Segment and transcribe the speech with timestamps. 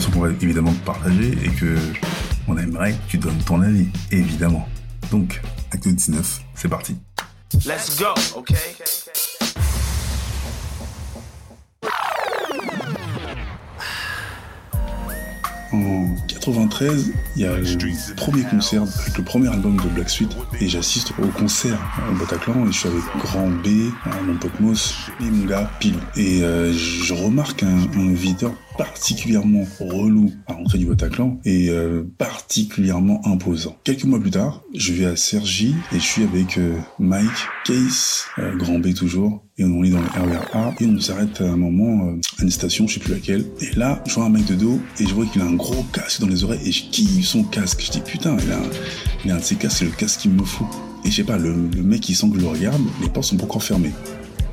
[0.00, 1.76] Situation qu'on va évidemment partager et que
[2.48, 4.68] on aimerait que tu donnes ton avis, évidemment.
[5.12, 6.96] Donc, acte 19, c'est parti.
[7.64, 8.56] Let's go, okay?
[15.72, 20.36] En 93, il y a le premier concert avec le premier album de Black Suite
[20.60, 21.78] et j'assiste au concert
[22.12, 25.70] au Bataclan et je suis avec Grand B, euh, mon pote Moss et mon gars
[25.80, 25.96] Pile.
[26.16, 32.02] Et euh, je remarque un, un videur particulièrement relou à l'entrée du Bataclan et euh,
[32.18, 33.76] particulièrement imposant.
[33.84, 37.30] Quelques mois plus tard, je vais à Sergi et je suis avec euh, Mike,
[37.64, 41.56] Case, Grand B toujours, et on est dans le RERA et on s'arrête à un
[41.56, 43.44] moment à une station, je sais plus laquelle.
[43.60, 45.84] Et là, je vois un mec de dos et je vois qu'il a un gros
[45.92, 47.80] casque dans les oreilles et je kiffe son casque.
[47.86, 48.70] Je dis putain, il a, un-
[49.24, 50.66] il a un de ces casques, c'est le casque qu'il me faut.
[51.04, 53.42] Et je sais pas, le, mec il sent que je le regarde, les portes sont
[53.44, 53.92] encore fermées.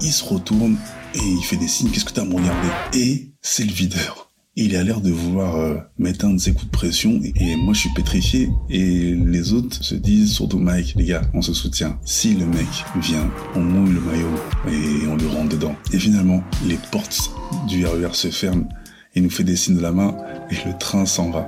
[0.02, 0.76] Il se retourne
[1.16, 2.68] et il fait des signes, qu'est-ce que t'as à me regarder?
[2.94, 4.28] Et c'est le videur.
[4.58, 7.56] Il a l'air de vouloir euh, mettre un de ses coups de pression et, et
[7.56, 11.54] moi je suis pétrifié et les autres se disent surtout Mike, les gars, on se
[11.54, 11.98] soutient.
[12.04, 12.68] Si le mec
[13.02, 14.36] vient, on mouille le maillot
[14.68, 15.74] et on le rentre dedans.
[15.94, 17.32] Et finalement, les portes
[17.70, 18.68] du RER se ferment,
[19.16, 20.18] il nous fait des signes de la main
[20.50, 21.48] et le train s'en va.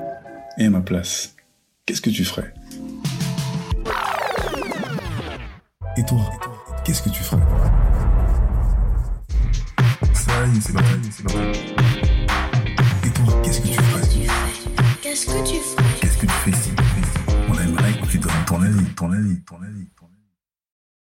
[0.59, 1.35] Et à ma place,
[1.85, 2.53] qu'est-ce que tu ferais?
[5.97, 6.29] Et toi,
[6.85, 7.41] qu'est-ce que tu ferais?
[10.13, 11.59] Ça y est, c'est parti, c'est parti.
[13.03, 14.01] Et toi, qu'est-ce que tu ferais?
[15.01, 15.99] Qu'est-ce que tu ferais?
[15.99, 16.71] Qu'est-ce que tu fais si
[17.49, 19.87] On aimerait que tu donnes ton avis, ton avis, ton avis.